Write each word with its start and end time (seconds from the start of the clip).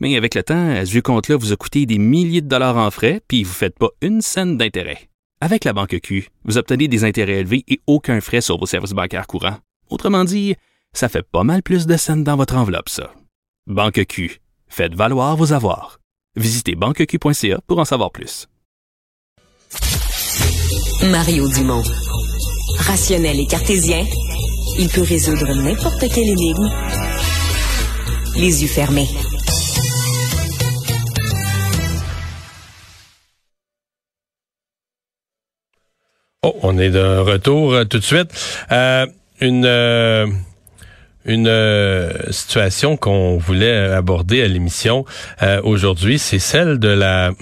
Mais 0.00 0.16
avec 0.16 0.34
le 0.34 0.42
temps, 0.42 0.84
ce 0.84 0.90
vieux 0.90 1.02
compte-là 1.02 1.36
vous 1.36 1.52
a 1.52 1.56
coûté 1.56 1.86
des 1.86 1.98
milliers 1.98 2.40
de 2.40 2.48
dollars 2.48 2.78
en 2.78 2.90
frais, 2.90 3.20
puis 3.28 3.44
vous 3.44 3.50
ne 3.50 3.54
faites 3.54 3.78
pas 3.78 3.90
une 4.00 4.22
scène 4.22 4.56
d'intérêt. 4.56 5.08
Avec 5.42 5.64
la 5.64 5.72
banque 5.72 5.98
Q, 6.02 6.28
vous 6.44 6.58
obtenez 6.58 6.88
des 6.88 7.04
intérêts 7.04 7.40
élevés 7.40 7.64
et 7.68 7.80
aucun 7.86 8.20
frais 8.20 8.40
sur 8.40 8.58
vos 8.58 8.66
services 8.66 8.92
bancaires 8.92 9.26
courants. 9.26 9.58
Autrement 9.90 10.24
dit, 10.24 10.54
ça 10.92 11.08
fait 11.08 11.22
pas 11.22 11.44
mal 11.44 11.62
plus 11.62 11.86
de 11.86 11.96
scènes 11.96 12.24
dans 12.24 12.36
votre 12.36 12.56
enveloppe, 12.56 12.88
ça. 12.88 13.12
Banque 13.66 14.04
Q, 14.06 14.40
faites 14.68 14.94
valoir 14.94 15.36
vos 15.36 15.52
avoirs. 15.52 16.00
Visitez 16.36 16.74
banqueq.ca 16.74 17.60
pour 17.66 17.78
en 17.78 17.84
savoir 17.84 18.10
plus. 18.10 18.46
Mario 21.10 21.48
Dumont. 21.48 21.82
Rationnel 22.78 23.40
et 23.40 23.46
cartésien, 23.46 24.04
il 24.78 24.88
peut 24.88 25.02
résoudre 25.02 25.54
n'importe 25.54 26.00
quelle 26.00 26.28
énigme 26.28 26.70
les 28.36 28.62
yeux 28.62 28.68
fermés. 28.68 29.08
On 36.62 36.78
est 36.78 36.90
de 36.90 37.18
retour 37.18 37.74
euh, 37.74 37.84
tout 37.84 37.98
de 37.98 38.04
suite. 38.04 38.30
Euh, 38.72 39.06
une 39.40 39.64
euh, 39.66 40.26
une 41.24 41.48
euh, 41.48 42.12
situation 42.30 42.96
qu'on 42.96 43.36
voulait 43.36 43.90
aborder 43.90 44.42
à 44.42 44.48
l'émission 44.48 45.04
aujourd'hui, 45.64 46.18
c'est 46.18 46.38
celle 46.38 46.78
de 46.78 46.88
la 46.88 47.32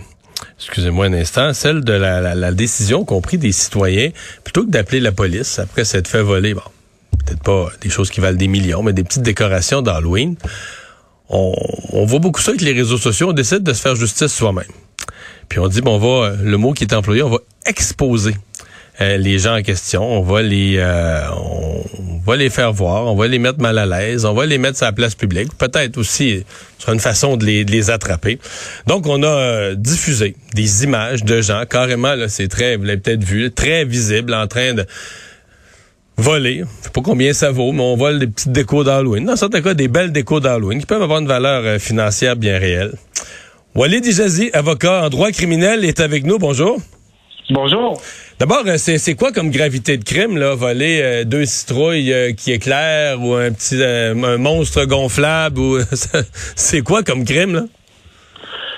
excusez-moi 0.56 1.06
un 1.06 1.12
instant, 1.12 1.52
celle 1.52 1.84
de 1.84 1.92
la, 1.92 2.52
décision 2.52 3.04
qu'ont 3.04 3.20
pris 3.20 3.38
des 3.38 3.52
citoyens 3.52 4.10
plutôt 4.42 4.64
que 4.64 4.70
d'appeler 4.70 5.00
la 5.00 5.12
police 5.12 5.58
après 5.58 5.84
s'être 5.84 6.08
fait 6.08 6.22
voler, 6.22 6.54
bon, 6.54 6.62
peut-être 7.24 7.42
pas 7.42 7.68
des 7.80 7.88
choses 7.88 8.10
qui 8.10 8.20
valent 8.20 8.36
des 8.36 8.48
millions, 8.48 8.82
mais 8.82 8.92
des 8.92 9.04
petites 9.04 9.22
décorations 9.22 9.82
d'Halloween. 9.82 10.36
On, 11.28 11.54
on 11.92 12.04
voit 12.04 12.18
beaucoup 12.18 12.40
ça 12.40 12.50
avec 12.50 12.62
les 12.62 12.72
réseaux 12.72 12.98
sociaux, 12.98 13.30
on 13.30 13.32
décide 13.32 13.62
de 13.62 13.72
se 13.72 13.80
faire 13.80 13.94
justice 13.94 14.32
soi-même. 14.32 14.64
Puis 15.48 15.60
on 15.60 15.68
dit, 15.68 15.80
bon, 15.80 15.96
on 15.96 15.98
va, 15.98 16.34
le 16.42 16.56
mot 16.56 16.72
qui 16.72 16.84
est 16.84 16.94
employé, 16.94 17.22
on 17.22 17.30
va 17.30 17.38
exposer 17.64 18.34
les 19.00 19.38
gens 19.38 19.56
en 19.56 19.62
question. 19.62 20.02
On 20.02 20.22
va 20.22 20.42
les 20.42 20.76
euh, 20.78 21.20
on 21.32 22.18
va 22.26 22.36
les 22.36 22.50
faire 22.50 22.72
voir, 22.72 23.06
on 23.06 23.14
va 23.14 23.26
les 23.26 23.38
mettre 23.38 23.60
mal 23.60 23.78
à 23.78 23.86
l'aise, 23.86 24.24
on 24.24 24.34
va 24.34 24.44
les 24.44 24.58
mettre 24.58 24.76
sur 24.76 24.86
la 24.86 24.92
place 24.92 25.14
publique. 25.14 25.56
Peut-être 25.56 25.96
aussi 25.98 26.44
sur 26.78 26.92
une 26.92 27.00
façon 27.00 27.36
de 27.36 27.44
les, 27.44 27.64
les 27.64 27.90
attraper. 27.90 28.38
Donc 28.86 29.06
on 29.06 29.22
a 29.22 29.26
euh, 29.26 29.74
diffusé 29.74 30.36
des 30.54 30.84
images 30.84 31.24
de 31.24 31.40
gens 31.40 31.64
carrément 31.68 32.14
là, 32.14 32.28
c'est 32.28 32.48
très, 32.48 32.76
vous 32.76 32.84
l'avez 32.84 33.00
peut-être 33.00 33.24
vu, 33.24 33.50
très 33.50 33.84
visible 33.84 34.34
en 34.34 34.46
train 34.46 34.74
de 34.74 34.84
voler. 36.16 36.64
Je 36.80 36.84
sais 36.84 36.90
pas 36.90 37.00
combien 37.00 37.32
ça 37.32 37.50
vaut, 37.50 37.72
mais 37.72 37.82
on 37.82 37.96
vole 37.96 38.18
des 38.18 38.26
petites 38.26 38.52
décos 38.52 38.84
d'Halloween. 38.84 39.24
Dans 39.24 39.36
certains 39.36 39.62
cas, 39.62 39.74
des 39.74 39.88
belles 39.88 40.12
décos 40.12 40.40
d'Halloween 40.40 40.80
qui 40.80 40.86
peuvent 40.86 41.02
avoir 41.02 41.20
une 41.20 41.28
valeur 41.28 41.80
financière 41.80 42.34
bien 42.34 42.58
réelle. 42.58 42.92
Walid 43.74 44.04
Ijazi, 44.04 44.50
avocat 44.52 45.04
en 45.04 45.08
droit 45.08 45.30
criminel, 45.30 45.84
est 45.84 46.00
avec 46.00 46.24
nous. 46.24 46.38
Bonjour. 46.38 46.78
Bonjour. 47.50 48.02
D'abord, 48.38 48.62
c'est 48.76 49.16
quoi 49.16 49.32
comme 49.32 49.50
gravité 49.50 49.96
de 49.96 50.04
crime, 50.04 50.38
là, 50.38 50.54
voler 50.54 51.00
euh, 51.02 51.24
deux 51.24 51.44
citrouilles 51.44 52.12
euh, 52.12 52.32
qui 52.32 52.52
éclairent 52.52 53.20
ou 53.20 53.34
un 53.34 53.50
petit 53.50 53.82
euh, 53.82 54.14
un 54.14 54.38
monstre 54.38 54.84
gonflable 54.84 55.58
ou 55.58 55.78
c'est 56.54 56.82
quoi 56.82 57.02
comme 57.02 57.24
crime, 57.24 57.54
là? 57.54 57.62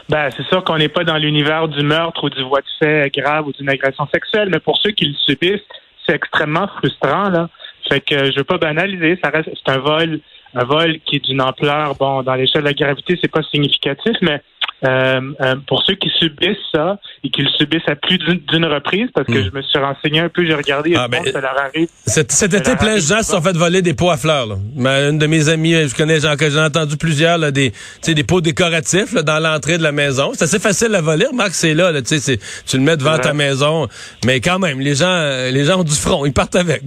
Ben, 0.08 0.30
c'est 0.34 0.46
sûr 0.46 0.64
qu'on 0.64 0.78
n'est 0.78 0.88
pas 0.88 1.04
dans 1.04 1.18
l'univers 1.18 1.68
du 1.68 1.82
meurtre 1.84 2.24
ou 2.24 2.30
du 2.30 2.42
voie 2.42 2.60
de 2.60 2.66
fait 2.78 3.10
grave 3.14 3.48
ou 3.48 3.52
d'une 3.52 3.68
agression 3.68 4.08
sexuelle, 4.12 4.48
mais 4.50 4.60
pour 4.60 4.78
ceux 4.78 4.92
qui 4.92 5.04
le 5.04 5.14
subissent, 5.26 5.60
c'est 6.06 6.14
extrêmement 6.14 6.66
frustrant, 6.78 7.28
là. 7.28 7.50
Fait 7.86 8.00
que 8.00 8.32
je 8.32 8.36
veux 8.38 8.44
pas 8.44 8.56
banaliser, 8.56 9.18
ça 9.22 9.28
reste 9.28 9.50
c'est 9.54 9.72
un 9.72 9.78
vol, 9.78 10.20
un 10.54 10.64
vol 10.64 11.00
qui 11.04 11.16
est 11.16 11.24
d'une 11.26 11.42
ampleur, 11.42 11.96
bon, 11.96 12.22
dans 12.22 12.34
l'échelle 12.34 12.62
de 12.62 12.68
la 12.68 12.72
gravité, 12.72 13.18
c'est 13.20 13.30
pas 13.30 13.42
significatif, 13.42 14.16
mais 14.22 14.40
euh, 14.84 15.20
euh, 15.40 15.54
pour 15.66 15.82
ceux 15.84 15.94
qui 15.94 16.08
subissent 16.18 16.56
ça 16.74 16.98
et 17.24 17.30
qui 17.30 17.42
le 17.42 17.48
subissent 17.50 17.88
à 17.88 17.96
plus 17.96 18.18
d'une 18.18 18.64
reprise, 18.64 19.08
parce 19.14 19.26
que 19.26 19.32
Mm. 19.38 19.44
je 19.44 19.56
me 19.56 19.62
suis 19.62 19.78
renseigné 19.78 20.20
un 20.20 20.28
peu, 20.28 20.44
j'ai 20.46 20.54
regardé, 20.54 20.94
Ah, 20.96 21.08
ben, 21.08 21.22
ça 21.24 21.40
leur 21.40 21.58
arrive. 21.58 21.88
Cet, 22.06 22.32
été, 22.54 22.76
plein 22.76 22.94
de 22.96 23.00
gens 23.00 23.22
se 23.22 23.32
sont 23.32 23.42
fait 23.42 23.56
voler 23.56 23.82
des 23.82 23.94
pots 23.94 24.10
à 24.10 24.16
fleurs. 24.16 24.46
Là. 24.46 25.08
Une 25.08 25.18
de 25.18 25.26
mes 25.26 25.48
amies, 25.48 25.72
je 25.88 25.94
connais, 25.94 26.18
j'ai 26.20 26.58
entendu 26.60 26.96
plusieurs, 26.96 27.38
là, 27.38 27.50
des, 27.50 27.70
tu 27.72 27.78
sais, 28.02 28.14
des 28.14 28.24
pots 28.24 28.40
décoratifs 28.40 29.12
là, 29.12 29.22
dans 29.22 29.38
l'entrée 29.38 29.78
de 29.78 29.82
la 29.82 29.92
maison. 29.92 30.30
C'est 30.34 30.44
assez 30.44 30.58
facile 30.58 30.94
à 30.94 31.00
voler. 31.00 31.26
Remarque, 31.26 31.54
c'est 31.54 31.74
là, 31.74 31.92
là 31.92 32.00
tu 32.02 32.08
sais, 32.08 32.18
c'est- 32.18 32.40
tu 32.66 32.76
le 32.78 32.82
mets 32.82 32.96
devant 32.96 33.18
ta 33.18 33.32
maison. 33.34 33.86
Mais 34.24 34.40
quand 34.40 34.58
même, 34.58 34.80
les 34.80 34.94
gens, 34.94 35.06
euh, 35.08 35.50
les 35.50 35.64
gens 35.64 35.80
ont 35.80 35.84
du 35.84 35.94
front. 35.94 36.24
Ils 36.24 36.32
partent 36.32 36.56
avec. 36.56 36.82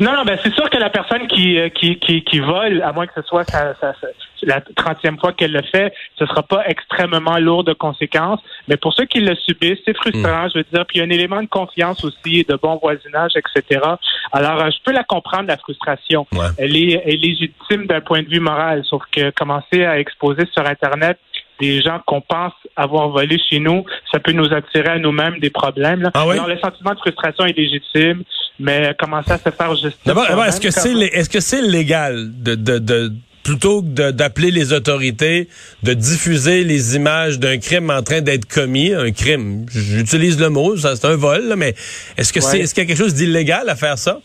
Non, 0.00 0.12
non, 0.12 0.24
ben 0.24 0.38
c'est 0.42 0.52
sûr 0.54 0.68
que 0.70 0.78
la 0.78 0.90
personne 0.90 1.26
qui, 1.26 1.58
euh, 1.58 1.68
qui, 1.68 1.98
qui, 1.98 2.22
qui 2.24 2.38
vole, 2.40 2.82
à 2.82 2.92
moins 2.92 3.06
que 3.06 3.12
ce 3.16 3.22
soit 3.22 3.44
sa, 3.44 3.74
sa- 3.76 3.94
sa- 3.94 4.06
la 4.42 4.60
trentième 4.76 5.18
fois 5.18 5.32
qu'elle 5.32 5.52
le 5.52 5.62
fait, 5.62 5.92
ce 6.18 6.26
sera 6.26 6.42
pas 6.42 6.64
extrêmement 6.66 7.38
lourd 7.38 7.64
de 7.64 7.72
conséquences. 7.72 8.40
Mais 8.68 8.76
pour 8.76 8.92
ceux 8.92 9.04
qui 9.06 9.20
le 9.20 9.34
subissent, 9.36 9.78
c'est 9.86 9.96
frustrant, 9.96 10.48
je 10.50 10.58
veux 10.58 10.64
dire. 10.72 10.84
Puis 10.86 10.98
il 10.98 10.98
y 10.98 11.02
a 11.02 11.06
un 11.06 11.10
élément 11.10 11.40
de 11.42 11.46
confiance 11.48 12.04
aussi, 12.04 12.44
de 12.44 12.56
bon 12.60 12.76
voisinage, 12.82 13.32
etc. 13.36 13.80
Alors, 14.32 14.60
euh, 14.62 14.70
je 14.70 14.76
peux 14.84 14.92
la 14.92 15.04
comprendre, 15.04 15.48
la 15.48 15.56
frustration. 15.56 16.26
Ouais. 16.32 16.46
Elle 16.58 16.76
est, 16.76 17.02
elle 17.06 17.14
est 17.14 17.16
légitime 17.16 17.86
d'un 17.86 18.00
point 18.02 18.22
de 18.22 18.28
vue 18.28 18.40
moral, 18.40 18.84
sauf 18.84 19.02
que 19.10 19.30
commencer 19.30 19.84
à 19.84 19.98
exposer 19.98 20.44
sur 20.52 20.66
Internet 20.66 21.18
des 21.60 21.80
gens 21.82 22.00
qu'on 22.04 22.20
pense 22.20 22.52
avoir 22.74 23.08
volé 23.10 23.38
chez 23.38 23.60
nous, 23.60 23.84
ça 24.10 24.18
peut 24.18 24.32
nous 24.32 24.52
attirer 24.52 24.88
à 24.88 24.98
nous-mêmes 24.98 25.38
des 25.38 25.50
problèmes. 25.50 26.02
Là. 26.02 26.10
Ah 26.12 26.24
oui? 26.26 26.32
Alors, 26.32 26.48
le 26.48 26.58
sentiment 26.58 26.92
de 26.94 26.98
frustration 26.98 27.44
est 27.46 27.56
légitime, 27.56 28.24
mais 28.58 28.94
commencer 28.98 29.32
à 29.32 29.38
se 29.38 29.50
faire 29.50 29.74
justice. 29.74 30.00
D'abord, 30.06 30.26
est-ce 30.44 30.60
que 30.60 30.70
c'est 30.70 30.92
est-ce 30.92 31.30
que 31.30 31.40
c'est 31.40 31.62
légal 31.62 32.30
de, 32.42 32.54
de, 32.54 32.78
de 32.78 33.12
plutôt 33.42 33.82
que 33.82 34.10
d'appeler 34.10 34.50
les 34.50 34.72
autorités, 34.72 35.48
de 35.82 35.92
diffuser 35.92 36.64
les 36.64 36.96
images 36.96 37.38
d'un 37.38 37.58
crime 37.58 37.90
en 37.90 38.02
train 38.02 38.22
d'être 38.22 38.46
commis, 38.46 38.94
un 38.94 39.12
crime, 39.12 39.66
j'utilise 39.70 40.40
le 40.40 40.48
mot, 40.48 40.76
ça, 40.76 40.96
c'est 40.96 41.06
un 41.06 41.16
vol, 41.16 41.48
là, 41.48 41.56
mais 41.56 41.74
est-ce 42.16 42.32
que 42.32 42.40
c'est 42.40 42.60
est-ce 42.60 42.74
qu'il 42.74 42.82
y 42.82 42.86
a 42.86 42.88
quelque 42.88 43.04
chose 43.04 43.14
d'illégal 43.14 43.68
à 43.68 43.76
faire 43.76 43.98
ça? 43.98 44.20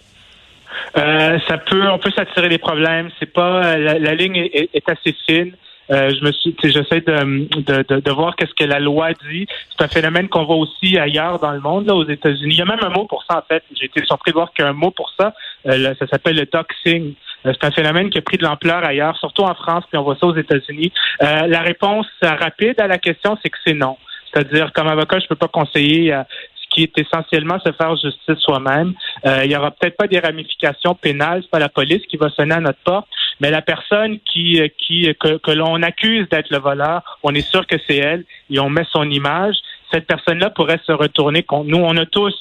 Euh, 0.97 1.37
ça 1.47 1.57
peut, 1.57 1.89
on 1.89 1.99
peut 1.99 2.11
s'attirer 2.11 2.47
des 2.47 2.57
problèmes. 2.57 3.09
C'est 3.19 3.31
pas 3.33 3.77
la, 3.77 3.99
la 3.99 4.15
ligne 4.15 4.37
est, 4.37 4.69
est 4.73 4.89
assez 4.89 5.15
fine. 5.25 5.51
Euh, 5.91 6.11
je 6.13 6.23
me 6.23 6.31
suis, 6.31 6.55
j'essaie 6.63 7.01
de, 7.01 7.47
de, 7.61 7.83
de, 7.87 7.99
de 7.99 8.11
voir 8.11 8.35
qu'est-ce 8.35 8.53
que 8.53 8.63
la 8.63 8.79
loi 8.79 9.09
dit. 9.29 9.47
C'est 9.71 9.83
un 9.83 9.87
phénomène 9.87 10.29
qu'on 10.29 10.45
voit 10.45 10.57
aussi 10.57 10.97
ailleurs 10.97 11.39
dans 11.39 11.51
le 11.51 11.59
monde, 11.59 11.87
là, 11.87 11.95
aux 11.95 12.07
États-Unis. 12.07 12.53
Il 12.53 12.59
y 12.59 12.61
a 12.61 12.65
même 12.65 12.83
un 12.83 12.89
mot 12.89 13.05
pour 13.05 13.23
ça 13.29 13.39
en 13.39 13.41
fait. 13.41 13.63
J'ai 13.77 13.85
été 13.85 14.03
surpris 14.05 14.31
de 14.31 14.35
voir 14.35 14.51
qu'il 14.53 14.63
y 14.63 14.67
a 14.67 14.71
un 14.71 14.73
mot 14.73 14.91
pour 14.91 15.11
ça. 15.19 15.33
Euh, 15.67 15.77
là, 15.77 15.95
ça 15.97 16.07
s'appelle 16.07 16.35
le 16.35 16.45
doxing. 16.45 17.13
Euh, 17.45 17.53
C'est 17.59 17.67
un 17.67 17.71
phénomène 17.71 18.09
qui 18.09 18.17
a 18.17 18.21
pris 18.21 18.37
de 18.37 18.43
l'ampleur 18.43 18.83
ailleurs, 18.83 19.17
surtout 19.17 19.43
en 19.43 19.55
France, 19.55 19.83
puis 19.89 19.97
on 19.97 20.03
voit 20.03 20.17
ça 20.19 20.27
aux 20.27 20.35
États-Unis. 20.35 20.91
Euh, 21.23 21.47
la 21.47 21.61
réponse 21.61 22.07
rapide 22.21 22.79
à 22.79 22.87
la 22.87 22.97
question, 22.97 23.37
c'est 23.41 23.49
que 23.49 23.57
c'est 23.65 23.73
non. 23.73 23.97
C'est-à-dire, 24.31 24.71
comme 24.73 24.87
avocat, 24.87 25.17
je 25.19 25.27
peux 25.27 25.35
pas 25.35 25.47
conseiller 25.47 26.15
ce 26.55 26.58
est 26.83 26.97
essentiellement 26.97 27.59
se 27.59 27.71
faire 27.71 27.95
justice 27.95 28.37
soi-même. 28.39 28.93
Euh, 29.25 29.41
il 29.45 29.51
y 29.51 29.55
aura 29.55 29.71
peut-être 29.71 29.97
pas 29.97 30.07
des 30.07 30.19
ramifications 30.19 30.95
pénales, 30.95 31.41
c'est 31.43 31.51
pas 31.51 31.59
la 31.59 31.69
police 31.69 32.05
qui 32.07 32.17
va 32.17 32.29
sonner 32.29 32.55
à 32.55 32.59
notre 32.59 32.79
porte, 32.83 33.07
mais 33.39 33.51
la 33.51 33.61
personne 33.61 34.19
qui, 34.19 34.61
euh, 34.61 34.67
qui 34.77 35.13
que, 35.19 35.37
que 35.37 35.51
l'on 35.51 35.81
accuse 35.83 36.27
d'être 36.29 36.49
le 36.49 36.59
voleur, 36.59 37.19
on 37.23 37.33
est 37.33 37.47
sûr 37.47 37.65
que 37.67 37.75
c'est 37.87 37.97
elle 37.97 38.25
et 38.49 38.59
on 38.59 38.69
met 38.69 38.85
son 38.91 39.09
image. 39.09 39.55
Cette 39.91 40.05
personne-là 40.07 40.51
pourrait 40.51 40.79
se 40.85 40.91
retourner 40.91 41.43
contre 41.43 41.69
nous. 41.69 41.79
On 41.79 41.97
a 41.97 42.05
tous 42.05 42.35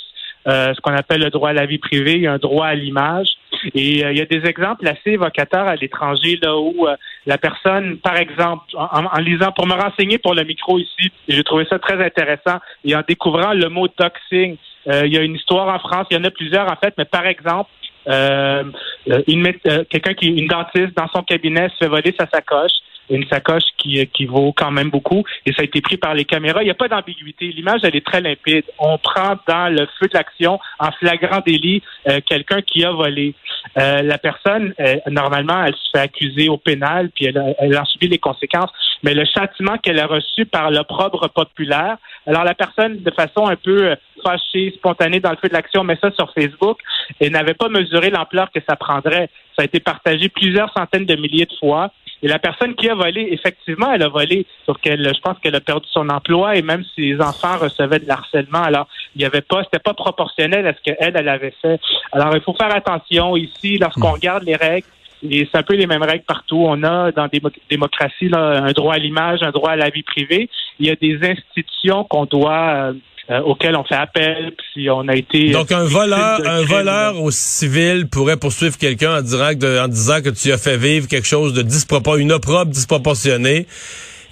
euh, 0.49 0.73
ce 0.73 0.81
qu'on 0.81 0.95
appelle 0.95 1.21
le 1.21 1.31
droit 1.31 1.51
à 1.51 1.53
la 1.53 1.67
vie 1.67 1.79
privée, 1.79 2.27
un 2.27 2.39
droit 2.39 2.67
à 2.67 2.75
l'image. 2.75 3.29
Et 3.75 4.05
euh, 4.05 4.13
il 4.13 4.19
y 4.19 4.21
a 4.21 4.25
des 4.25 4.47
exemples 4.47 4.87
assez 4.87 5.11
évocateurs 5.11 5.67
à 5.67 5.77
l'étranger 5.77 6.39
là 6.41 6.57
où 6.57 6.87
euh, 6.87 6.97
la 7.29 7.37
personne, 7.37 7.99
par 7.99 8.17
exemple, 8.17 8.65
en, 8.75 9.05
en 9.17 9.21
lisant, 9.29 9.53
pour 9.53 9.67
me 9.67 9.75
renseigner 9.75 10.19
pour 10.19 10.35
le 10.35 10.45
micro 10.53 10.79
ici, 10.79 11.13
j'ai 11.29 11.45
trouvé 11.45 11.65
ça 11.71 11.79
très 11.79 11.99
intéressant, 12.03 12.59
et 12.87 12.97
en 12.97 13.03
découvrant 13.07 13.53
le 13.53 13.69
mot 13.69 13.87
doxing, 13.87 14.57
euh, 14.89 15.07
il 15.07 15.13
y 15.13 15.19
a 15.19 15.23
une 15.23 15.37
histoire 15.41 15.69
en 15.77 15.79
France, 15.87 16.07
il 16.11 16.17
y 16.17 16.21
en 16.21 16.25
a 16.25 16.31
plusieurs 16.31 16.67
en 16.75 16.77
fait, 16.83 16.95
mais 16.97 17.05
par 17.05 17.27
exemple, 17.27 17.71
euh, 18.09 18.65
mé- 19.07 19.61
euh, 19.67 19.85
quelqu'un 19.91 20.15
qui 20.15 20.29
une 20.29 20.47
dentiste 20.47 20.97
dans 20.97 21.09
son 21.15 21.23
cabinet 21.23 21.69
se 21.69 21.77
fait 21.81 21.89
voler 21.89 22.15
sa 22.19 22.27
sacoche. 22.35 22.77
Une 23.11 23.27
sacoche 23.29 23.65
qui, 23.77 24.07
qui 24.09 24.27
vaut 24.27 24.53
quand 24.53 24.71
même 24.71 24.91
beaucoup 24.91 25.25
et 25.47 25.53
ça 25.53 25.63
a 25.63 25.65
été 25.65 25.81
pris 25.81 25.97
par 25.97 26.15
les 26.15 26.25
caméras. 26.25 26.63
Il 26.63 26.67
n'y 26.67 26.71
a 26.71 26.75
pas 26.75 26.89
d'ambiguïté. 26.89 27.47
L'image, 27.47 27.81
elle 27.83 27.97
est 27.97 28.05
très 28.05 28.21
limpide. 28.21 28.65
On 28.79 28.99
prend 28.99 29.37
dans 29.47 29.73
le 29.73 29.87
feu 29.99 30.07
de 30.09 30.15
l'action, 30.15 30.59
en 30.79 30.91
flagrant 30.93 31.41
délit, 31.45 31.83
euh, 32.09 32.21
quelqu'un 32.27 32.63
qui 32.63 32.85
a 32.85 32.93
volé. 32.93 33.35
Euh, 33.79 34.03
la 34.03 34.19
personne, 34.19 34.75
euh, 34.81 34.97
normalement, 35.09 35.65
elle 35.65 35.75
se 35.75 35.91
fait 35.93 36.01
accuser 36.01 36.49
au 36.49 36.57
pénal, 36.57 37.11
puis 37.15 37.27
elle, 37.27 37.55
elle 37.59 37.79
en 37.79 37.85
subit 37.85 38.09
les 38.09 38.19
conséquences. 38.19 38.71
Mais 39.03 39.15
le 39.15 39.25
châtiment 39.25 39.79
qu'elle 39.79 40.01
a 40.01 40.07
reçu 40.07 40.45
par 40.45 40.71
l'opprobre 40.71 41.29
populaire, 41.31 41.97
alors 42.27 42.45
la 42.45 42.55
personne, 42.55 43.03
de 43.03 43.11
façon 43.11 43.47
un 43.47 43.57
peu 43.57 43.95
fâchée, 44.23 44.73
spontanée 44.77 45.21
dans 45.21 45.31
le 45.31 45.37
feu 45.37 45.49
de 45.49 45.55
l'action, 45.55 45.85
met 45.85 45.99
ça 46.01 46.11
sur 46.13 46.33
Facebook 46.33 46.79
et 47.21 47.31
n'avait 47.31 47.55
pas 47.55 47.69
mesuré 47.69 48.11
l'ampleur 48.11 48.51
que 48.53 48.61
ça 48.69 48.77
prendrait. 48.77 49.31
Ça 49.57 49.63
a 49.63 49.65
été 49.65 49.81
partagé 49.81 50.29
plusieurs 50.29 50.73
centaines 50.73 51.07
de 51.07 51.15
milliers 51.15 51.47
de 51.47 51.55
fois. 51.59 51.93
Et 52.23 52.29
la 52.29 52.39
personne 52.39 52.75
qui 52.75 52.89
a 52.89 52.95
volé, 52.95 53.29
effectivement, 53.31 53.93
elle 53.93 54.03
a 54.03 54.09
volé, 54.09 54.47
sauf 54.67 54.77
qu'elle, 54.79 55.13
je 55.15 55.21
pense 55.21 55.39
qu'elle 55.39 55.55
a 55.55 55.61
perdu 55.61 55.87
son 55.91 56.09
emploi 56.09 56.57
et 56.57 56.63
même 56.63 56.85
ses 56.97 57.21
enfants 57.21 57.59
recevaient 57.59 58.01
de 58.01 58.09
l'harcèlement. 58.09 58.63
Alors, 58.63 58.89
il 59.15 59.21
n'y 59.21 59.25
avait 59.25 59.41
pas, 59.41 59.63
c'était 59.65 59.79
pas 59.79 59.95
proportionnel 59.95 60.67
à 60.67 60.75
ce 60.75 60.81
qu'elle, 60.83 60.97
elle 61.17 61.29
avait 61.29 61.55
fait. 61.63 61.81
Alors, 62.13 62.35
il 62.35 62.43
faut 62.43 62.55
faire 62.55 62.75
attention 62.75 63.37
ici 63.37 63.79
lorsqu'on 63.79 64.13
regarde 64.13 64.45
les 64.45 64.57
règles. 64.57 64.87
Et 65.29 65.49
c'est 65.51 65.59
un 65.59 65.63
peu 65.63 65.75
les 65.75 65.87
mêmes 65.87 66.03
règles 66.03 66.25
partout. 66.25 66.65
On 66.65 66.83
a 66.85 67.11
dans 67.11 67.27
des 67.27 67.41
démocraties 67.69 68.29
là, 68.29 68.63
un 68.63 68.73
droit 68.73 68.95
à 68.95 68.99
l'image, 68.99 69.43
un 69.43 69.51
droit 69.51 69.71
à 69.71 69.77
la 69.77 69.91
vie 69.91 70.05
privée. 70.05 70.49
Il 70.79 70.87
y 70.87 70.91
a 70.91 70.97
des 70.97 71.19
institutions 71.29 72.05
qu'on 72.05 72.25
doit 72.25 72.69
euh, 72.69 72.93
euh, 73.31 73.41
auquel 73.41 73.77
on 73.77 73.85
fait 73.85 73.95
appel 73.95 74.53
si 74.73 74.89
on 74.91 75.07
a 75.09 75.15
été 75.15 75.51
donc 75.51 75.71
un 75.73 75.85
voleur 75.85 76.41
un 76.47 76.63
voleur 76.63 77.23
au 77.23 77.31
civil 77.31 78.09
pourrait 78.09 78.37
poursuivre 78.37 78.77
quelqu'un 78.79 79.21
en, 79.21 79.85
en 79.85 79.89
disant 79.89 80.23
que 80.23 80.31
tu 80.31 80.53
as 80.53 80.59
fait 80.59 80.77
vivre 80.77 81.07
quelque 81.09 81.27
chose 81.27 81.53
de 81.53 81.63
disproportionné 81.63 82.25
une 82.25 82.33
opprobre 82.33 82.71
disproportionnée 82.71 83.67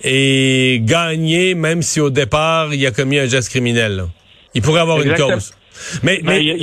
et 0.03 0.81
gagner 0.83 1.55
même 1.55 1.83
si 1.83 2.01
au 2.01 2.11
départ 2.11 2.73
il 2.73 2.87
a 2.87 2.91
commis 2.91 3.19
un 3.19 3.27
geste 3.27 3.51
criminel 3.51 4.05
il 4.55 4.63
pourrait 4.63 4.81
avoir 4.81 5.03
une 5.03 5.15
cause 5.15 5.53
mais, 6.03 6.21
mais, 6.23 6.57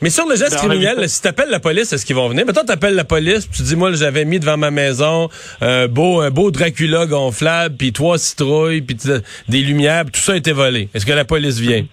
mais 0.00 0.10
sur 0.10 0.26
le 0.26 0.36
geste 0.36 0.56
criminel, 0.56 1.08
si 1.08 1.22
tu 1.22 1.28
appelles 1.28 1.50
la 1.50 1.60
police, 1.60 1.92
est-ce 1.92 2.06
qu'ils 2.06 2.16
vont 2.16 2.28
venir? 2.28 2.46
Mettons, 2.46 2.64
tu 2.64 2.72
appelles 2.72 2.94
la 2.94 3.04
police, 3.04 3.48
tu 3.50 3.62
dis, 3.62 3.76
moi, 3.76 3.92
j'avais 3.92 4.24
mis 4.24 4.40
devant 4.40 4.56
ma 4.56 4.70
maison 4.70 5.28
un 5.60 5.88
beau, 5.88 6.20
un 6.20 6.30
beau 6.30 6.50
Dracula 6.50 7.06
gonflable, 7.06 7.76
puis 7.76 7.92
trois 7.92 8.18
citrouilles, 8.18 8.82
puis 8.82 8.96
des 9.48 9.60
lumières, 9.60 10.04
tout 10.04 10.20
ça 10.20 10.32
a 10.32 10.36
été 10.36 10.52
volé. 10.52 10.88
Est-ce 10.94 11.06
que 11.06 11.12
la 11.12 11.24
police 11.24 11.58
vient? 11.58 11.84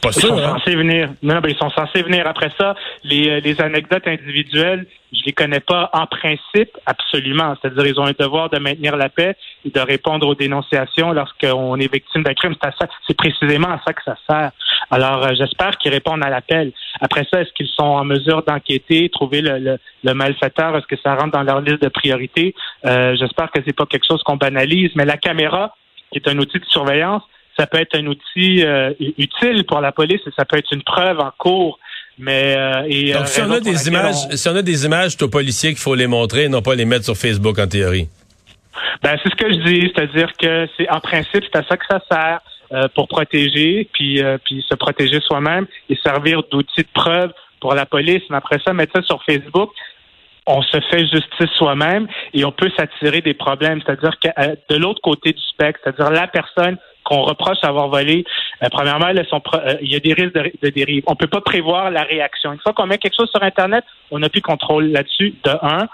Pas 0.00 0.10
ils 0.16 0.22
sont 0.22 0.38
hein? 0.38 0.56
censés 0.58 0.76
venir. 0.76 1.10
Non, 1.22 1.40
ben, 1.40 1.50
ils 1.50 1.58
sont 1.58 1.70
censés 1.70 2.02
venir. 2.02 2.26
Après 2.26 2.50
ça, 2.56 2.74
les, 3.04 3.28
euh, 3.28 3.40
les 3.40 3.60
anecdotes 3.60 4.06
individuelles, 4.06 4.86
je 5.12 5.20
les 5.26 5.32
connais 5.32 5.60
pas 5.60 5.90
en 5.92 6.06
principe, 6.06 6.70
absolument. 6.86 7.54
C'est-à-dire, 7.60 7.86
ils 7.86 8.00
ont 8.00 8.06
un 8.06 8.14
devoir 8.18 8.48
de 8.48 8.58
maintenir 8.58 8.96
la 8.96 9.08
paix 9.08 9.36
et 9.64 9.70
de 9.70 9.80
répondre 9.80 10.26
aux 10.26 10.34
dénonciations 10.34 11.12
lorsqu'on 11.12 11.76
est 11.76 11.92
victime 11.92 12.22
d'un 12.22 12.34
crime. 12.34 12.54
C'est 13.06 13.16
précisément 13.16 13.68
à 13.68 13.80
ça 13.84 13.92
que 13.92 14.02
ça 14.04 14.16
sert. 14.28 14.52
Alors, 14.90 15.24
euh, 15.24 15.30
j'espère 15.36 15.78
qu'ils 15.78 15.92
répondent 15.92 16.24
à 16.24 16.30
l'appel. 16.30 16.72
Après 17.00 17.26
ça, 17.30 17.40
est-ce 17.40 17.52
qu'ils 17.52 17.68
sont 17.68 17.82
en 17.82 18.04
mesure 18.04 18.42
d'enquêter, 18.42 19.08
trouver 19.08 19.40
le, 19.40 19.78
le, 20.04 20.14
malfaiteur? 20.14 20.76
Est-ce 20.76 20.86
que 20.86 21.00
ça 21.02 21.14
rentre 21.14 21.32
dans 21.32 21.42
leur 21.42 21.60
liste 21.60 21.82
de 21.82 21.88
priorités? 21.88 22.54
Euh, 22.84 23.14
j'espère 23.16 23.50
que 23.50 23.60
c'est 23.64 23.76
pas 23.76 23.86
quelque 23.86 24.06
chose 24.06 24.22
qu'on 24.24 24.36
banalise. 24.36 24.90
Mais 24.96 25.04
la 25.04 25.16
caméra, 25.16 25.76
qui 26.10 26.18
est 26.18 26.28
un 26.28 26.38
outil 26.38 26.58
de 26.58 26.64
surveillance, 26.66 27.22
ça 27.56 27.66
peut 27.66 27.78
être 27.78 27.96
un 27.96 28.06
outil 28.06 28.64
euh, 28.64 28.92
utile 29.18 29.64
pour 29.66 29.80
la 29.80 29.92
police 29.92 30.20
et 30.26 30.30
ça 30.36 30.44
peut 30.44 30.56
être 30.56 30.72
une 30.72 30.82
preuve 30.82 31.20
en 31.20 31.30
cours. 31.36 31.78
Mais 32.18 32.54
euh, 32.56 32.82
et, 32.88 33.12
Donc, 33.12 33.28
si 33.28 33.40
on 33.40 33.50
a 33.50 33.60
des 33.60 33.88
images, 33.88 34.28
si 34.32 34.48
on 34.48 34.56
a 34.56 34.62
des 34.62 34.84
images, 34.84 35.12
c'est 35.12 35.22
aux 35.22 35.28
policiers 35.28 35.70
qu'il 35.70 35.78
faut 35.78 35.94
les 35.94 36.06
montrer, 36.06 36.44
et 36.44 36.48
non 36.48 36.62
pas 36.62 36.74
les 36.74 36.84
mettre 36.84 37.04
sur 37.04 37.16
Facebook 37.16 37.58
en 37.58 37.66
théorie? 37.66 38.08
Ben 39.02 39.16
c'est 39.22 39.30
ce 39.30 39.36
que 39.36 39.50
je 39.50 39.58
dis, 39.64 39.92
c'est-à-dire 39.94 40.30
que 40.38 40.68
c'est 40.76 40.88
en 40.90 41.00
principe 41.00 41.44
c'est 41.50 41.56
à 41.56 41.64
ça 41.66 41.76
que 41.76 41.84
ça 41.88 42.00
sert 42.10 42.40
euh, 42.72 42.88
pour 42.94 43.08
protéger, 43.08 43.88
puis 43.92 44.22
puis 44.44 44.64
se 44.68 44.74
protéger 44.74 45.20
soi-même 45.20 45.66
et 45.88 45.96
servir 45.96 46.42
d'outil 46.50 46.82
de 46.82 46.88
preuve 46.92 47.32
pour 47.60 47.74
la 47.74 47.86
police. 47.86 48.22
Mais 48.30 48.36
après 48.36 48.58
ça, 48.64 48.72
mettre 48.72 48.96
ça 48.96 49.02
sur 49.02 49.22
Facebook, 49.24 49.70
on 50.46 50.62
se 50.62 50.80
fait 50.90 51.06
justice 51.06 51.50
soi-même 51.56 52.08
et 52.32 52.44
on 52.44 52.52
peut 52.52 52.70
s'attirer 52.76 53.20
des 53.20 53.34
problèmes. 53.34 53.80
C'est-à-dire 53.84 54.18
que 54.18 54.28
de 54.72 54.76
l'autre 54.76 55.00
côté 55.02 55.32
du 55.32 55.42
spectre, 55.42 55.80
c'est-à-dire 55.84 56.10
la 56.10 56.26
personne 56.26 56.76
qu'on 57.04 57.22
reproche 57.22 57.58
avoir 57.62 57.88
volé, 57.88 58.24
euh, 58.62 58.68
premièrement, 58.70 59.06
euh, 59.06 59.74
il 59.80 59.92
y 59.92 59.96
a 59.96 60.00
des 60.00 60.12
risques 60.12 60.34
de, 60.34 60.68
dérive. 60.68 61.02
On 61.06 61.16
peut 61.16 61.26
pas 61.26 61.40
prévoir 61.40 61.90
la 61.90 62.02
réaction. 62.02 62.52
Une 62.52 62.60
fois 62.60 62.72
qu'on 62.72 62.86
met 62.86 62.98
quelque 62.98 63.16
chose 63.16 63.30
sur 63.30 63.42
Internet, 63.42 63.84
on 64.10 64.18
n'a 64.18 64.28
plus 64.28 64.42
contrôle 64.42 64.86
là-dessus. 64.86 65.34
De 65.44 65.50
un, 65.62 65.88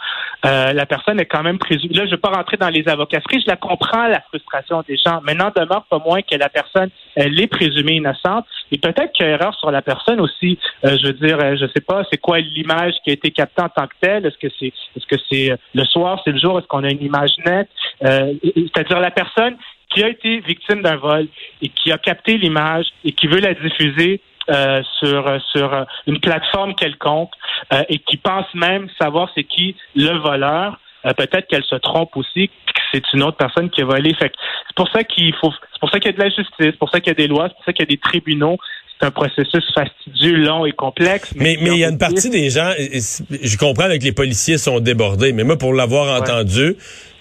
euh, 0.45 0.73
la 0.73 0.87
personne 0.87 1.21
est 1.21 1.27
quand 1.27 1.43
même 1.43 1.59
présumée. 1.59 1.95
Là, 1.95 2.05
je 2.05 2.11
ne 2.11 2.17
vais 2.17 2.21
pas 2.21 2.31
rentrer 2.31 2.57
dans 2.57 2.69
les 2.69 2.87
avocats-fris. 2.89 3.43
Je 3.43 3.51
la 3.51 3.57
comprends, 3.57 4.09
la 4.09 4.21
frustration 4.21 4.83
des 4.87 4.97
gens. 4.97 5.21
Maintenant, 5.23 5.51
demeure 5.55 5.85
pas 5.85 5.99
moins 6.05 6.23
que 6.23 6.37
la 6.37 6.49
personne, 6.49 6.91
elle 7.15 7.39
est 7.41 7.47
présumée 7.47 7.97
innocente. 7.97 8.47
Et 8.73 8.79
peut-être 8.79 9.13
qu'il 9.13 9.27
y 9.27 9.29
a 9.29 9.33
erreur 9.33 9.55
sur 9.55 9.71
la 9.71 9.83
personne 9.83 10.21
aussi. 10.21 10.59
je 10.83 11.07
veux 11.07 11.13
dire, 11.13 11.39
je 11.57 11.67
sais 11.75 11.81
pas, 11.81 12.03
c'est 12.11 12.19
quoi 12.19 12.41
l'image 12.41 12.95
qui 13.05 13.11
a 13.11 13.13
été 13.13 13.31
captée 13.31 13.63
en 13.63 13.69
tant 13.69 13.87
que 13.87 13.95
telle? 14.01 14.27
Est-ce 14.27 14.39
que 14.39 14.53
c'est, 14.59 14.73
est-ce 14.97 15.07
que 15.07 15.17
c'est 15.31 15.57
le 15.75 15.85
soir, 15.85 16.21
c'est 16.25 16.33
le 16.33 16.39
jour? 16.39 16.59
Est-ce 16.59 16.67
qu'on 16.67 16.83
a 16.83 16.91
une 16.91 17.03
image 17.03 17.31
nette? 17.45 17.69
c'est-à-dire 18.01 19.01
la 19.01 19.11
personne 19.11 19.57
qui 19.97 20.05
a 20.05 20.09
été 20.09 20.41
victime 20.41 20.83
d'un 20.83 20.97
vol 20.97 21.27
et 21.63 21.69
qui 21.71 21.91
a 21.91 21.99
capté 21.99 22.37
l'image 22.37 22.87
et 23.05 23.13
qui 23.13 23.27
veut 23.27 23.41
la 23.41 23.55
diffuser 23.55 24.21
euh, 24.51 24.83
sur 24.99 25.41
sur 25.51 25.87
une 26.07 26.21
plateforme 26.21 26.75
quelconque 26.75 27.33
euh, 27.73 27.83
et 27.89 27.99
qui 27.99 28.19
pense 28.19 28.47
même 28.55 28.89
savoir 29.01 29.31
c'est 29.35 29.45
qui 29.45 29.75
le 29.95 30.19
voleur, 30.19 30.79
euh, 31.07 31.13
peut-être 31.15 31.49
qu'elle 31.49 31.65
se 31.65 31.77
trompe 31.77 32.17
aussi, 32.17 32.49
que 32.49 32.81
c'est 32.93 33.03
une 33.15 33.23
autre 33.23 33.39
personne 33.39 33.71
qui 33.71 33.81
a 33.81 33.87
volé. 33.87 34.15
Fait 34.15 34.33
c'est 34.69 34.77
pour 34.77 34.89
ça 34.91 35.03
qu'il 35.03 35.35
faut, 35.37 35.51
c'est 35.73 35.81
pour 35.81 35.91
ça 35.91 35.99
qu'il 35.99 36.11
y 36.11 36.15
a 36.15 36.17
de 36.17 36.23
la 36.23 36.29
justice, 36.29 36.55
c'est 36.59 36.79
pour 36.79 36.91
ça 36.91 37.01
qu'il 37.01 37.09
y 37.09 37.13
a 37.13 37.15
des 37.15 37.27
lois, 37.27 37.49
c'est 37.49 37.55
pour 37.55 37.65
ça 37.65 37.73
qu'il 37.73 37.87
y 37.87 37.89
a 37.89 37.95
des 37.95 37.99
tribunaux. 37.99 38.59
C'est 38.99 39.07
un 39.07 39.11
processus 39.11 39.65
fastidieux, 39.75 40.37
long 40.37 40.65
et 40.65 40.73
complexe. 40.73 41.35
Mais 41.37 41.59
mais 41.61 41.71
il 41.73 41.79
y 41.79 41.85
a 41.85 41.91
une 41.91 41.99
partie 41.99 42.31
des 42.31 42.49
gens, 42.49 42.71
je 42.79 43.57
comprends 43.59 43.89
que 43.89 44.05
les 44.05 44.13
policiers 44.13 44.57
sont 44.57 44.81
débordés, 44.81 45.33
mais 45.33 45.45
moi 45.45 45.59
pour 45.59 45.75
l'avoir 45.75 46.19
entendu, 46.19 46.77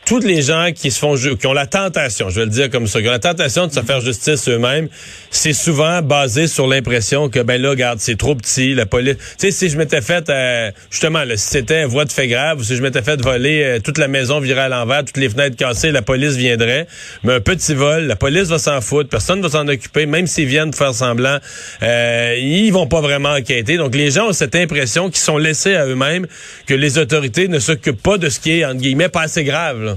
tous 0.05 0.19
les 0.19 0.43
gens 0.43 0.69
qui 0.73 0.91
se 0.91 0.99
font 0.99 1.15
qui 1.15 1.47
ont 1.47 1.53
la 1.53 1.65
tentation, 1.65 2.29
je 2.29 2.39
vais 2.39 2.45
le 2.45 2.51
dire 2.51 2.69
comme 2.69 2.85
ça, 2.85 3.01
qui 3.01 3.07
ont 3.07 3.11
la 3.11 3.19
tentation 3.19 3.65
de 3.65 3.73
se 3.73 3.79
faire 3.81 4.01
justice 4.01 4.47
eux-mêmes, 4.47 4.87
c'est 5.31 5.53
souvent 5.53 6.03
basé 6.03 6.45
sur 6.45 6.67
l'impression 6.67 7.27
que 7.27 7.39
ben 7.39 7.59
là, 7.59 7.71
regarde, 7.71 7.99
c'est 7.99 8.17
trop 8.17 8.35
petit, 8.35 8.75
la 8.75 8.85
police. 8.85 9.15
Tu 9.17 9.23
sais, 9.37 9.51
si 9.51 9.69
je 9.69 9.77
m'étais 9.77 10.01
fait 10.01 10.29
euh, 10.29 10.71
justement, 10.91 11.23
là, 11.23 11.35
si 11.37 11.47
c'était 11.47 11.77
un 11.77 11.87
voie 11.87 12.05
de 12.05 12.11
fait 12.11 12.27
grave, 12.27 12.59
ou 12.59 12.63
si 12.63 12.75
je 12.75 12.83
m'étais 12.83 13.01
fait 13.01 13.19
voler 13.19 13.63
euh, 13.63 13.79
toute 13.79 13.97
la 13.97 14.07
maison 14.07 14.39
virée 14.39 14.61
à 14.61 14.69
l'envers, 14.69 15.03
toutes 15.03 15.17
les 15.17 15.29
fenêtres 15.29 15.55
cassées, 15.55 15.91
la 15.91 16.03
police 16.03 16.35
viendrait. 16.35 16.87
Mais 17.23 17.33
un 17.33 17.41
petit 17.41 17.73
vol, 17.73 18.03
la 18.03 18.15
police 18.15 18.49
va 18.49 18.59
s'en 18.59 18.81
foutre, 18.81 19.09
personne 19.09 19.41
va 19.41 19.49
s'en 19.49 19.67
occuper, 19.67 20.05
même 20.05 20.27
s'ils 20.27 20.47
viennent 20.47 20.73
faire 20.73 20.93
semblant, 20.93 21.39
euh, 21.81 22.35
ils 22.39 22.71
vont 22.71 22.87
pas 22.87 23.01
vraiment 23.01 23.29
enquêter. 23.29 23.77
Donc 23.77 23.95
les 23.95 24.11
gens 24.11 24.29
ont 24.29 24.33
cette 24.33 24.55
impression 24.55 25.09
qu'ils 25.09 25.17
sont 25.17 25.39
laissés 25.39 25.75
à 25.75 25.87
eux-mêmes, 25.87 26.27
que 26.67 26.75
les 26.75 26.99
autorités 26.99 27.47
ne 27.47 27.57
s'occupent 27.57 28.03
pas 28.03 28.19
de 28.19 28.29
ce 28.29 28.39
qui 28.39 28.59
est 28.59 28.65
entre 28.65 28.81
guillemets 28.81 29.09
pas 29.09 29.21
assez 29.21 29.43
grave. 29.43 29.81
Là. 29.81 29.94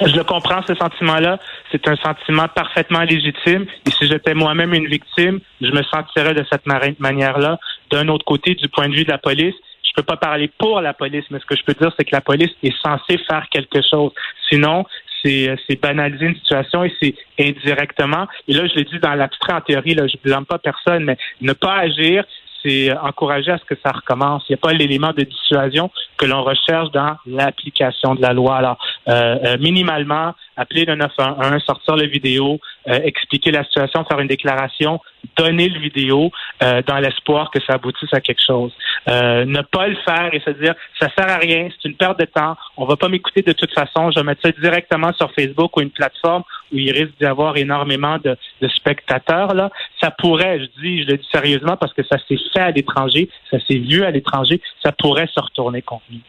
Je 0.00 0.14
le 0.14 0.24
comprends, 0.24 0.62
ce 0.66 0.74
sentiment-là. 0.74 1.38
C'est 1.72 1.88
un 1.88 1.96
sentiment 1.96 2.48
parfaitement 2.48 3.02
légitime. 3.02 3.66
Et 3.86 3.90
si 3.90 4.06
j'étais 4.06 4.34
moi-même 4.34 4.74
une 4.74 4.86
victime, 4.86 5.40
je 5.60 5.70
me 5.70 5.82
sentirais 5.82 6.34
de 6.34 6.44
cette 6.50 6.66
manière-là. 6.66 7.58
D'un 7.90 8.08
autre 8.08 8.24
côté, 8.24 8.54
du 8.54 8.68
point 8.68 8.88
de 8.88 8.94
vue 8.94 9.04
de 9.04 9.10
la 9.10 9.18
police, 9.18 9.54
je 9.82 9.90
peux 9.96 10.02
pas 10.02 10.16
parler 10.16 10.50
pour 10.58 10.82
la 10.82 10.92
police, 10.92 11.24
mais 11.30 11.38
ce 11.38 11.46
que 11.46 11.56
je 11.56 11.62
peux 11.62 11.72
dire, 11.72 11.90
c'est 11.98 12.04
que 12.04 12.14
la 12.14 12.20
police 12.20 12.50
est 12.62 12.76
censée 12.82 13.16
faire 13.26 13.46
quelque 13.50 13.80
chose. 13.90 14.12
Sinon, 14.50 14.84
c'est 15.24 15.80
banaliser 15.80 16.26
une 16.26 16.36
situation 16.36 16.84
et 16.84 16.94
c'est 17.00 17.14
indirectement. 17.40 18.28
Et 18.46 18.52
là, 18.52 18.66
je 18.68 18.74
l'ai 18.74 18.84
dit 18.84 18.98
dans 19.00 19.14
l'abstrait 19.14 19.54
en 19.54 19.60
théorie, 19.60 19.94
là, 19.94 20.06
je 20.06 20.16
blâme 20.22 20.46
pas 20.46 20.58
personne, 20.58 21.04
mais 21.04 21.16
ne 21.40 21.52
pas 21.52 21.78
agir, 21.78 22.24
c'est 22.62 22.96
encourager 22.98 23.50
à 23.50 23.58
ce 23.58 23.64
que 23.64 23.74
ça 23.84 23.92
recommence. 23.92 24.44
Il 24.48 24.52
n'y 24.52 24.54
a 24.54 24.58
pas 24.58 24.72
l'élément 24.72 25.12
de 25.12 25.22
dissuasion 25.22 25.90
que 26.16 26.26
l'on 26.26 26.42
recherche 26.42 26.90
dans 26.92 27.16
l'application 27.26 28.14
de 28.14 28.22
la 28.22 28.32
loi. 28.32 28.56
Alors, 28.56 28.78
euh, 29.08 29.38
euh, 29.44 29.58
minimalement, 29.58 30.34
appeler 30.56 30.84
le 30.84 30.96
911, 30.96 31.62
sortir 31.62 31.94
la 31.96 32.06
vidéo, 32.06 32.58
euh, 32.88 32.98
expliquer 33.04 33.52
la 33.52 33.62
situation, 33.64 34.04
faire 34.04 34.18
une 34.18 34.26
déclaration, 34.26 35.00
donner 35.36 35.68
le 35.68 35.78
vidéo 35.78 36.30
dans 36.60 36.98
l'espoir 36.98 37.50
que 37.50 37.58
ça 37.66 37.74
aboutisse 37.74 38.12
à 38.12 38.20
quelque 38.20 38.42
chose. 38.44 38.72
ne 39.06 39.62
pas 39.62 39.88
le 39.88 39.96
faire 40.04 40.30
et 40.32 40.40
se 40.40 40.50
dire 40.50 40.74
ça 40.98 41.08
sert 41.16 41.28
à 41.28 41.36
rien, 41.36 41.68
c'est 41.70 41.88
une 41.88 41.96
perte 41.96 42.18
de 42.18 42.24
temps, 42.24 42.56
on 42.76 42.86
va 42.86 42.96
pas 42.96 43.08
m'écouter 43.08 43.42
de 43.42 43.52
toute 43.52 43.72
façon, 43.72 44.10
je 44.10 44.20
vais 44.20 44.24
mettre 44.24 44.42
ça 44.42 44.52
directement 44.52 45.12
sur 45.12 45.30
Facebook 45.34 45.76
ou 45.76 45.80
une 45.82 45.90
plateforme 45.90 46.42
où 46.72 46.78
il 46.78 46.90
risque 46.92 47.12
d'y 47.18 47.26
avoir 47.26 47.56
énormément 47.56 48.18
de, 48.18 48.36
de, 48.62 48.68
spectateurs. 48.68 49.54
Là, 49.54 49.70
ça 50.00 50.10
pourrait, 50.10 50.60
je 50.60 50.80
dis, 50.80 51.02
je 51.02 51.08
le 51.08 51.16
dis 51.18 51.28
sérieusement 51.30 51.76
parce 51.76 51.92
que 51.92 52.02
ça 52.04 52.16
s'est 52.26 52.38
fait 52.52 52.60
à 52.60 52.70
l'étranger, 52.70 53.28
ça 53.50 53.58
s'est 53.66 53.78
vu 53.78 54.04
à 54.04 54.10
l'étranger, 54.10 54.60
ça 54.82 54.92
pourrait 54.92 55.28
se 55.32 55.40
retourner 55.40 55.82
contre 55.82 56.04
nous. 56.10 56.20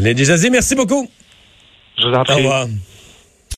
Déjà 0.00 0.36
dit, 0.36 0.50
merci 0.50 0.74
beaucoup. 0.74 1.08
Je 1.98 2.06
vous 2.06 2.14
en 2.14 2.24
prie. 2.24 2.48